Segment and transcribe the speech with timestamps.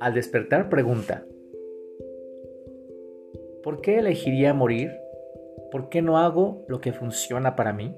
[0.00, 1.26] Al despertar pregunta,
[3.62, 4.90] ¿por qué elegiría morir?
[5.70, 7.94] ¿Por qué no hago lo que funciona para mí?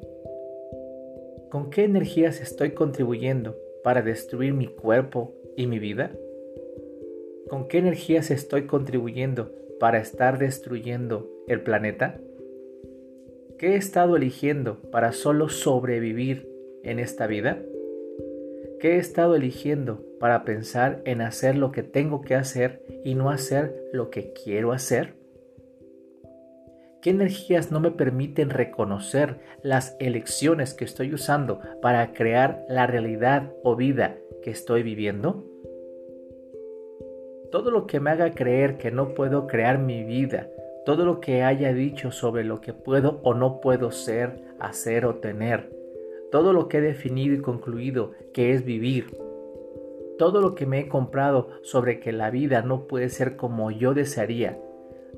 [1.50, 6.10] ¿Con qué energías estoy contribuyendo para destruir mi cuerpo y mi vida?
[7.48, 12.20] ¿Con qué energías estoy contribuyendo para estar destruyendo el planeta?
[13.62, 16.48] ¿Qué he estado eligiendo para solo sobrevivir
[16.82, 17.62] en esta vida?
[18.80, 23.30] ¿Qué he estado eligiendo para pensar en hacer lo que tengo que hacer y no
[23.30, 25.14] hacer lo que quiero hacer?
[27.02, 33.52] ¿Qué energías no me permiten reconocer las elecciones que estoy usando para crear la realidad
[33.62, 35.46] o vida que estoy viviendo?
[37.52, 40.48] Todo lo que me haga creer que no puedo crear mi vida,
[40.84, 45.16] todo lo que haya dicho sobre lo que puedo o no puedo ser, hacer o
[45.16, 45.70] tener,
[46.32, 49.16] todo lo que he definido y concluido que es vivir,
[50.18, 53.94] todo lo que me he comprado sobre que la vida no puede ser como yo
[53.94, 54.58] desearía,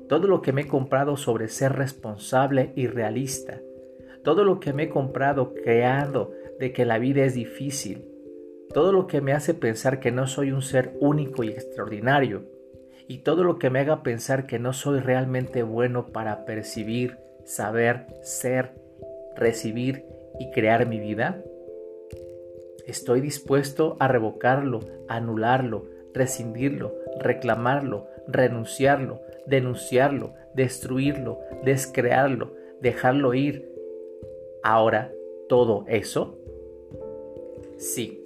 [0.07, 3.59] todo lo que me he comprado sobre ser responsable y realista,
[4.23, 8.05] todo lo que me he comprado creando de que la vida es difícil,
[8.73, 12.43] todo lo que me hace pensar que no soy un ser único y extraordinario,
[13.07, 18.07] y todo lo que me haga pensar que no soy realmente bueno para percibir, saber,
[18.21, 18.71] ser,
[19.35, 20.05] recibir
[20.39, 21.41] y crear mi vida?
[22.85, 33.69] Estoy dispuesto a revocarlo, anularlo, rescindirlo, reclamarlo, renunciarlo, denunciarlo, destruirlo, descrearlo, dejarlo ir.
[34.63, 35.11] Ahora,
[35.47, 36.37] ¿todo eso?
[37.77, 38.23] Sí.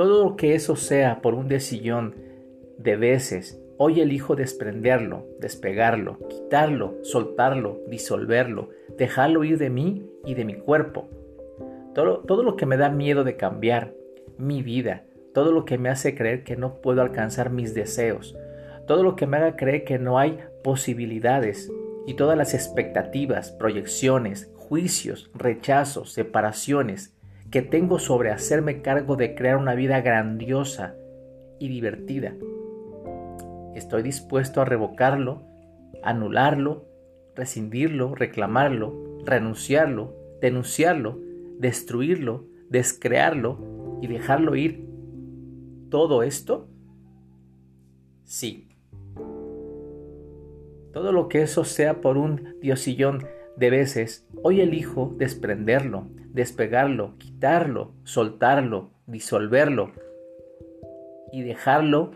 [0.00, 2.14] Todo lo que eso sea por un decillón
[2.78, 10.46] de veces Hoy elijo desprenderlo, despegarlo, quitarlo, soltarlo, disolverlo, dejarlo ir de mí y de
[10.46, 11.10] mi cuerpo.
[11.94, 13.92] Todo, todo, lo que me da miedo de cambiar,
[14.38, 18.34] mi vida, todo lo que me hace creer que no puedo alcanzar mis deseos,
[18.86, 21.70] todo lo que me haga creer que no hay posibilidades
[22.06, 27.14] y todas las expectativas, proyecciones, juicios, rechazos, separaciones
[27.50, 30.94] que tengo sobre hacerme cargo de crear una vida grandiosa
[31.58, 32.34] y divertida
[33.74, 35.42] Estoy dispuesto a revocarlo,
[36.02, 36.86] anularlo,
[37.36, 38.94] rescindirlo, reclamarlo,
[39.24, 41.18] renunciarlo, denunciarlo,
[41.58, 44.88] destruirlo, descrearlo y dejarlo ir.
[45.88, 46.68] ¿Todo esto?
[48.24, 48.68] Sí.
[50.92, 53.26] Todo lo que eso sea por un diosillón
[53.60, 59.92] de veces, hoy elijo desprenderlo, despegarlo, quitarlo, soltarlo, disolverlo
[61.30, 62.12] y dejarlo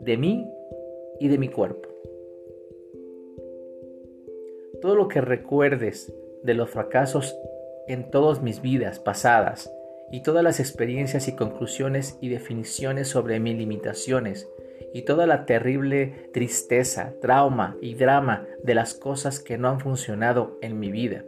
[0.00, 0.46] de mí
[1.18, 1.88] y de mi cuerpo.
[4.82, 6.12] Todo lo que recuerdes
[6.42, 7.34] de los fracasos
[7.88, 9.72] en todas mis vidas pasadas
[10.12, 14.46] y todas las experiencias y conclusiones y definiciones sobre mis limitaciones
[14.92, 20.58] y toda la terrible tristeza, trauma y drama de las cosas que no han funcionado
[20.60, 21.24] en mi vida.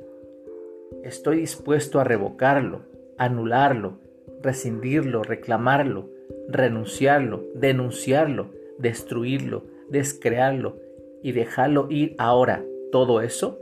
[1.04, 2.82] Estoy dispuesto a revocarlo,
[3.18, 3.98] anularlo,
[4.42, 6.10] rescindirlo, reclamarlo,
[6.48, 10.76] renunciarlo, denunciarlo, destruirlo, descrearlo
[11.22, 13.58] y dejarlo ir ahora, ¿todo eso?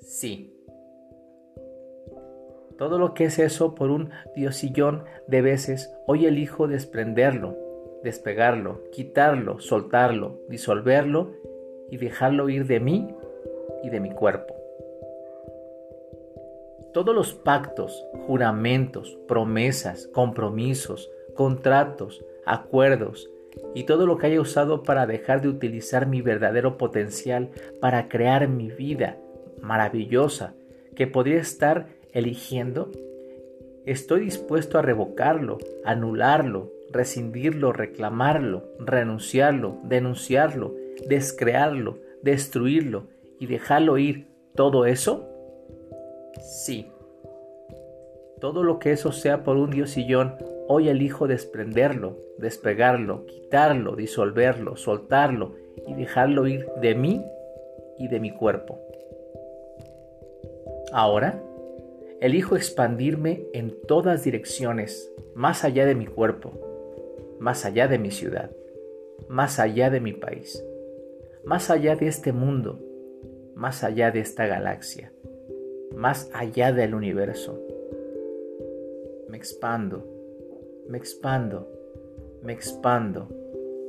[0.00, 0.52] Sí.
[2.78, 7.56] Todo lo que es eso por un diosillón de veces, hoy elijo desprenderlo,
[8.02, 11.32] despegarlo, quitarlo, soltarlo, disolverlo
[11.90, 13.08] y dejarlo ir de mí
[13.82, 14.54] y de mi cuerpo.
[16.92, 23.30] Todos los pactos, juramentos, promesas, compromisos, contratos, acuerdos,
[23.74, 28.48] y todo lo que haya usado para dejar de utilizar mi verdadero potencial para crear
[28.48, 29.18] mi vida
[29.60, 30.54] maravillosa
[30.94, 32.90] que podría estar eligiendo,
[33.86, 40.74] estoy dispuesto a revocarlo, anularlo, rescindirlo, reclamarlo, renunciarlo, denunciarlo,
[41.08, 43.08] descrearlo, destruirlo
[43.38, 44.28] y dejarlo ir.
[44.54, 45.28] ¿Todo eso?
[46.40, 46.90] Sí.
[48.40, 50.36] Todo lo que eso sea por un diosillón
[50.68, 55.54] Hoy elijo desprenderlo, despegarlo, quitarlo, disolverlo, soltarlo
[55.86, 57.22] y dejarlo ir de mí
[57.98, 58.78] y de mi cuerpo.
[60.92, 61.42] Ahora,
[62.20, 66.52] elijo expandirme en todas direcciones, más allá de mi cuerpo,
[67.42, 68.52] más allá de mi ciudad,
[69.28, 70.64] más allá de mi país,
[71.44, 72.78] más allá de este mundo,
[73.56, 75.12] más allá de esta galaxia,
[75.96, 77.60] más allá del universo.
[79.28, 80.06] Me expando
[80.88, 81.68] me expando,
[82.42, 83.28] me expando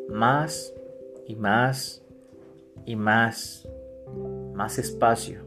[0.10, 0.74] más
[1.28, 2.02] y más
[2.86, 3.68] y más
[4.54, 5.42] más espacio,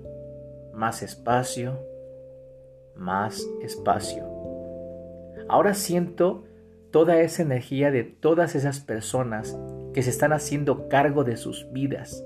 [0.73, 1.79] más espacio,
[2.94, 4.25] más espacio.
[5.49, 6.44] Ahora siento
[6.96, 9.54] toda esa energía de todas esas personas
[9.93, 12.25] que se están haciendo cargo de sus vidas.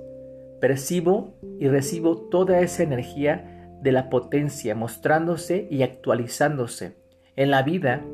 [0.60, 6.94] Percibo y recibo toda esa energía de la potencia mostrándose y actualizándose
[7.34, 8.04] en la vida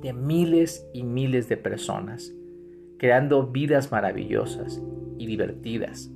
[0.00, 2.32] de miles y miles de personas,
[2.98, 4.80] creando vidas maravillosas
[5.18, 6.08] y divertidas.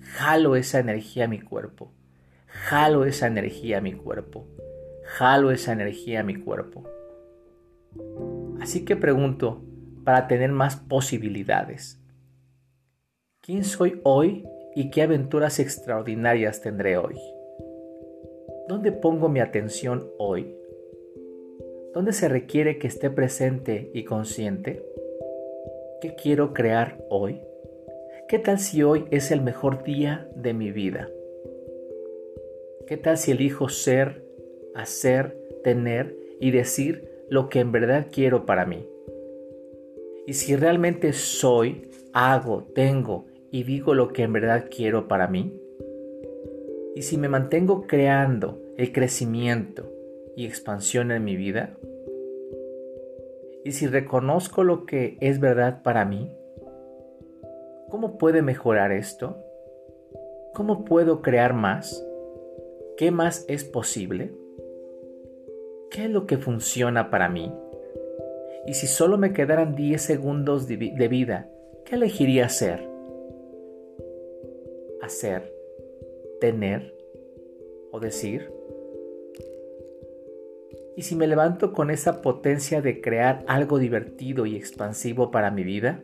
[0.00, 1.92] Jalo esa energía a mi cuerpo,
[2.46, 4.46] jalo esa energía a mi cuerpo,
[5.04, 6.88] jalo esa energía a mi cuerpo.
[8.60, 9.62] Así que pregunto,
[10.04, 12.00] para tener más posibilidades,
[13.40, 14.44] ¿quién soy hoy
[14.74, 17.16] y qué aventuras extraordinarias tendré hoy?
[18.68, 20.54] ¿Dónde pongo mi atención hoy?
[21.94, 24.84] ¿Dónde se requiere que esté presente y consciente?
[26.00, 27.40] ¿Qué quiero crear hoy?
[28.28, 31.08] ¿Qué tal si hoy es el mejor día de mi vida?
[32.86, 34.24] ¿Qué tal si elijo ser,
[34.74, 38.86] hacer, tener y decir lo que en verdad quiero para mí?
[40.26, 45.58] Y si realmente soy, hago, tengo y digo lo que en verdad quiero para mí?
[46.94, 49.90] Y si me mantengo creando el crecimiento
[50.36, 51.76] y expansión en mi vida?
[53.64, 56.30] Y si reconozco lo que es verdad para mí?
[57.88, 59.38] ¿Cómo puede mejorar esto?
[60.54, 62.04] ¿Cómo puedo crear más?
[62.96, 64.32] ¿Qué más es posible?
[65.90, 67.52] ¿Qué es lo que funciona para mí?
[68.66, 71.50] Y si solo me quedaran 10 segundos de vida,
[71.84, 72.88] ¿qué elegiría hacer?
[75.00, 75.52] Hacer,
[76.40, 76.94] tener
[77.90, 78.52] o decir.
[80.96, 85.62] ¿Y si me levanto con esa potencia de crear algo divertido y expansivo para mi
[85.62, 86.02] vida?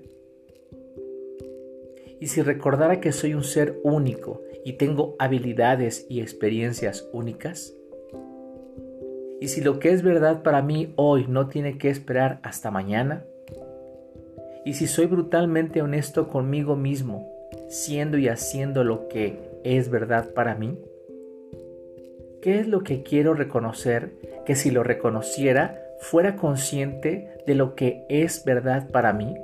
[2.24, 7.76] y si recordara que soy un ser único y tengo habilidades y experiencias únicas?
[9.44, 13.26] ¿Y si lo que es verdad para mí hoy no tiene que esperar hasta mañana?
[14.64, 17.30] ¿Y si soy brutalmente honesto conmigo mismo,
[17.68, 20.78] siendo y haciendo lo que es verdad para mí?
[22.40, 24.14] ¿Qué es lo que quiero reconocer
[24.46, 29.34] que si lo reconociera fuera consciente de lo que es verdad para mí?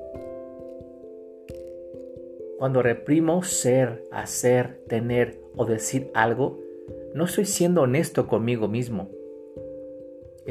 [2.59, 6.59] Cuando reprimo ser, hacer, tener o decir algo,
[7.13, 9.20] no estoy siendo honesto conmigo mismo.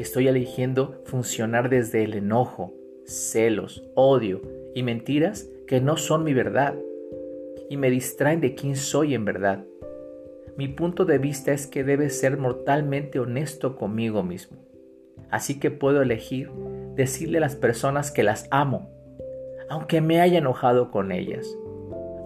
[0.00, 2.74] Estoy eligiendo funcionar desde el enojo,
[3.06, 4.40] celos, odio
[4.74, 6.74] y mentiras que no son mi verdad
[7.68, 9.64] y me distraen de quién soy en verdad.
[10.56, 14.58] Mi punto de vista es que debe ser mortalmente honesto conmigo mismo.
[15.30, 16.50] Así que puedo elegir
[16.94, 18.90] decirle a las personas que las amo,
[19.68, 21.46] aunque me haya enojado con ellas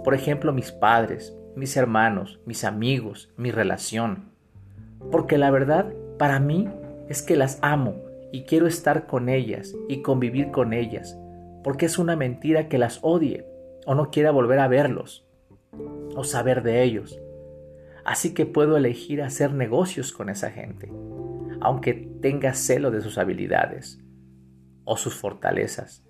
[0.05, 4.31] por ejemplo, mis padres, mis hermanos, mis amigos, mi relación.
[5.11, 6.69] Porque la verdad para mí
[7.09, 7.97] es que las amo
[8.33, 11.19] y quiero estar con ellas y convivir con ellas,
[11.63, 13.47] porque es una mentira que las odie
[13.87, 15.27] o no quiera volver a verlos
[16.17, 17.21] o saber de ellos.
[18.05, 20.93] Así que puedo elegir hacer negocios con esa gente,
[21.61, 23.99] aunque tenga celo de sus habilidades
[24.85, 26.05] o sus fortalezas,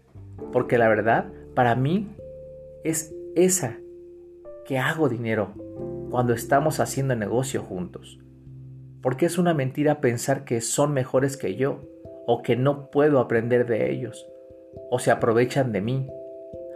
[0.52, 2.08] porque la verdad para mí
[2.82, 3.79] es esa
[4.64, 5.55] que hago dinero
[6.11, 8.19] cuando estamos haciendo negocio juntos.
[9.05, 11.79] Porque es una mentira pensar que son mejores que yo
[12.27, 14.29] o que no puedo aprender de ellos
[14.91, 16.11] o se aprovechan de mí.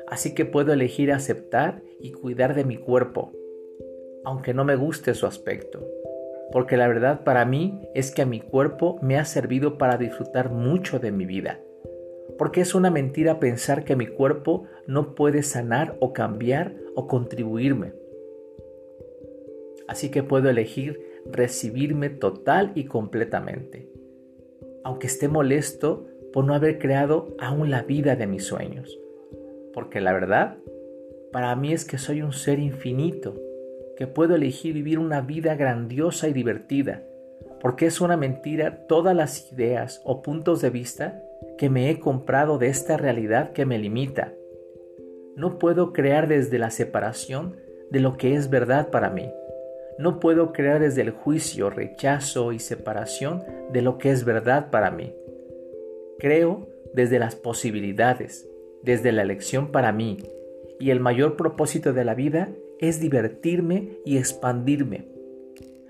[0.06, 3.32] Así que puedo elegir aceptar y cuidar de mi cuerpo,
[4.24, 5.84] aunque no me guste su aspecto.
[6.52, 10.50] Porque la verdad para mí es que a mi cuerpo me ha servido para disfrutar
[10.52, 11.58] mucho de mi vida
[12.38, 17.92] porque es una mentira pensar que mi cuerpo no puede sanar o cambiar o contribuirme.
[19.88, 23.88] Así que puedo elegir recibirme total y completamente,
[24.84, 28.98] aunque esté molesto por no haber creado aún la vida de mis sueños.
[29.74, 30.58] Porque la verdad,
[31.32, 33.34] para mí es que soy un ser infinito,
[33.96, 37.02] que puedo elegir vivir una vida grandiosa y divertida,
[37.60, 41.22] porque es una mentira todas las ideas o puntos de vista
[41.56, 44.32] que me he comprado de esta realidad que me limita.
[45.36, 47.56] No puedo crear desde la separación
[47.90, 49.30] de lo que es verdad para mí.
[49.98, 54.92] No puedo crear desde el juicio, rechazo y separación de lo que es verdad para
[54.92, 55.12] mí.
[56.18, 58.48] Creo desde las posibilidades,
[58.82, 60.18] desde la elección para mí,
[60.78, 65.08] y el mayor propósito de la vida es divertirme y expandirme.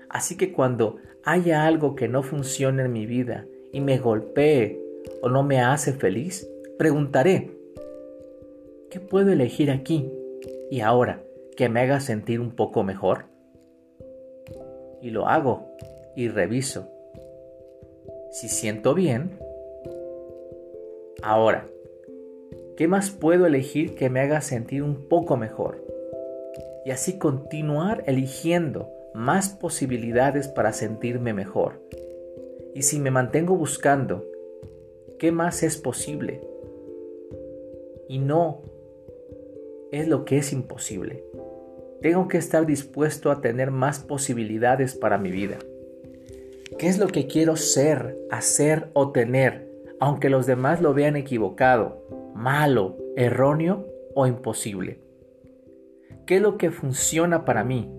[0.09, 4.81] Así que cuando haya algo que no funcione en mi vida y me golpee
[5.21, 6.49] o no me hace feliz,
[6.79, 7.51] preguntaré,
[8.89, 10.11] ¿qué puedo elegir aquí
[10.71, 11.23] y ahora
[11.55, 13.25] que me haga sentir un poco mejor?
[15.01, 15.75] Y lo hago
[16.15, 16.87] y reviso.
[18.31, 19.39] Si siento bien,
[21.23, 21.67] ahora,
[22.77, 25.83] ¿qué más puedo elegir que me haga sentir un poco mejor?
[26.85, 31.81] Y así continuar eligiendo más posibilidades para sentirme mejor.
[32.75, 34.25] Y si me mantengo buscando,
[35.17, 36.41] ¿qué más es posible?
[38.07, 38.61] Y no
[39.91, 41.23] es lo que es imposible.
[42.01, 45.57] Tengo que estar dispuesto a tener más posibilidades para mi vida.
[46.77, 49.67] ¿Qué es lo que quiero ser, hacer o tener,
[49.99, 54.99] aunque los demás lo vean equivocado, malo, erróneo o imposible?
[56.25, 57.93] ¿Qué es lo que funciona para mí?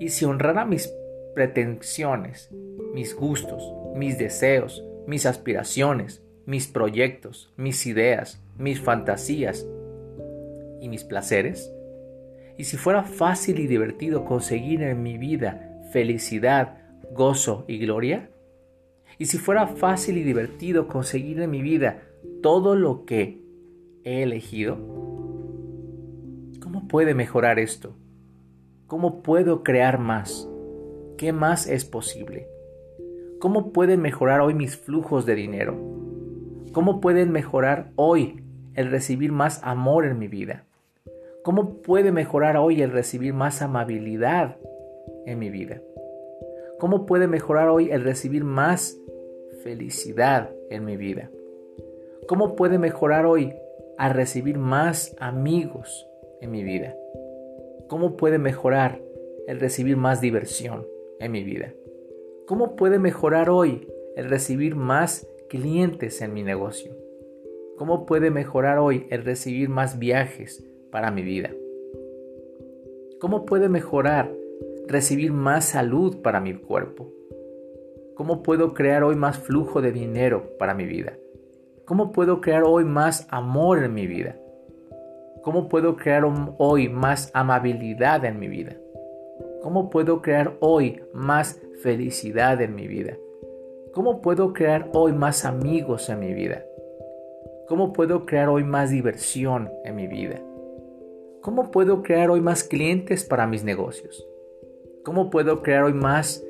[0.00, 0.92] Y si honrara mis
[1.34, 2.50] pretensiones,
[2.92, 9.64] mis gustos, mis deseos, mis aspiraciones, mis proyectos, mis ideas, mis fantasías
[10.80, 11.72] y mis placeres,
[12.58, 16.76] y si fuera fácil y divertido conseguir en mi vida felicidad,
[17.12, 18.30] gozo y gloria,
[19.16, 22.02] y si fuera fácil y divertido conseguir en mi vida
[22.42, 23.42] todo lo que
[24.04, 24.76] he elegido,
[26.60, 27.96] ¿cómo puede mejorar esto?
[28.88, 30.48] ¿Cómo puedo crear más?
[31.16, 32.48] ¿Qué más es posible?
[33.38, 35.78] ¿Cómo pueden mejorar hoy mis flujos de dinero?
[36.72, 38.42] ¿Cómo pueden mejorar hoy
[38.74, 40.67] el recibir más amor en mi vida?
[41.48, 44.58] ¿Cómo puede mejorar hoy el recibir más amabilidad
[45.24, 45.80] en mi vida?
[46.78, 49.00] ¿Cómo puede mejorar hoy el recibir más
[49.62, 51.30] felicidad en mi vida?
[52.26, 53.54] ¿Cómo puede mejorar hoy
[53.96, 56.06] al recibir más amigos
[56.42, 56.94] en mi vida?
[57.88, 59.00] ¿Cómo puede mejorar
[59.46, 60.86] el recibir más diversión
[61.18, 61.72] en mi vida?
[62.46, 66.94] ¿Cómo puede mejorar hoy el recibir más clientes en mi negocio?
[67.78, 71.50] ¿Cómo puede mejorar hoy el recibir más viajes para mi vida?
[73.20, 74.32] ¿Cómo puede mejorar
[74.86, 77.12] recibir más salud para mi cuerpo?
[78.14, 81.16] ¿Cómo puedo crear hoy más flujo de dinero para mi vida?
[81.84, 84.36] ¿Cómo puedo crear hoy más amor en mi vida?
[85.42, 86.24] ¿Cómo puedo crear
[86.58, 88.76] hoy más amabilidad en mi vida?
[89.62, 93.16] ¿Cómo puedo crear hoy más felicidad en mi vida?
[93.92, 96.64] ¿Cómo puedo crear hoy más amigos en mi vida?
[97.68, 100.40] ¿Cómo puedo crear hoy más diversión en mi vida?
[101.40, 104.26] ¿Cómo puedo crear hoy más clientes para mis negocios?
[105.04, 106.44] ¿Cómo puedo crear hoy más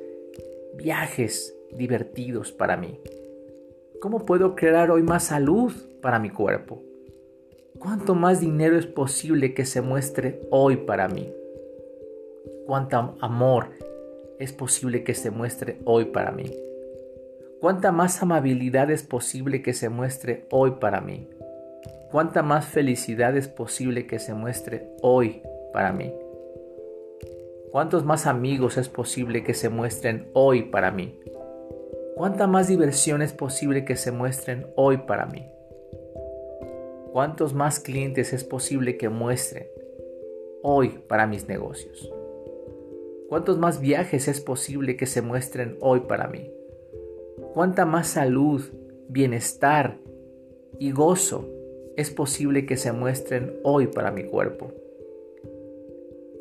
[0.75, 2.99] viajes divertidos para mí?
[4.01, 6.81] ¿Cómo puedo crear hoy más salud para mi cuerpo?
[7.77, 11.31] ¿Cuánto más dinero es posible que se muestre hoy para mí?
[12.65, 13.69] ¿Cuánto amor
[14.39, 16.51] es posible que se muestre hoy para mí?
[17.61, 21.29] ¿Cuánta más amabilidad es posible que se muestre hoy para mí?
[22.11, 26.11] ¿Cuánta más felicidad es posible que se muestre hoy para mí?
[27.71, 31.19] ¿Cuántos más amigos es posible que se muestren hoy para mí?
[32.15, 35.51] ¿Cuánta más diversión es posible que se muestren hoy para mí?
[37.11, 39.67] ¿Cuántos más clientes es posible que muestren
[40.63, 42.11] hoy para mis negocios?
[43.29, 46.51] ¿Cuántos más viajes es posible que se muestren hoy para mí?
[47.53, 48.63] ¿Cuánta más salud,
[49.07, 49.99] bienestar
[50.79, 51.58] y gozo
[51.99, 54.71] es posible que se muestren hoy para mi cuerpo?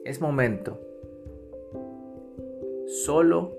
[0.04, 0.78] Es momento.
[2.86, 3.56] Solo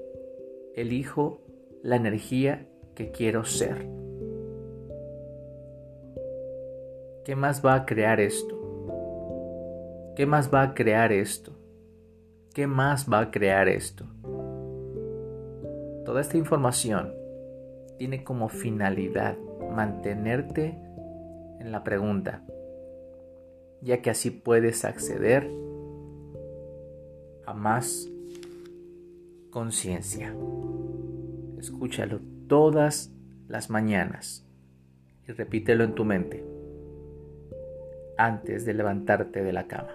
[0.76, 1.42] elijo
[1.84, 3.86] la energía que quiero ser.
[7.26, 8.56] ¿Qué más va a crear esto?
[10.16, 11.52] ¿Qué más va a crear esto?
[12.54, 14.06] ¿Qué más va a crear esto?
[16.06, 17.14] Toda esta información
[17.98, 19.38] tiene como finalidad
[19.70, 20.80] mantenerte
[21.60, 22.44] en la pregunta,
[23.82, 25.50] ya que así puedes acceder
[27.46, 28.10] a más
[29.52, 30.34] conciencia.
[31.58, 33.12] Escúchalo todas
[33.48, 34.46] las mañanas
[35.28, 36.46] y repítelo en tu mente
[38.18, 39.94] antes de levantarte de la cama.